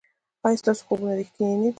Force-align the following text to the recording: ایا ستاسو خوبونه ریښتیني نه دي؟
ایا 0.45 0.59
ستاسو 0.61 0.81
خوبونه 0.87 1.13
ریښتیني 1.19 1.55
نه 1.55 1.61
دي؟ 1.61 1.69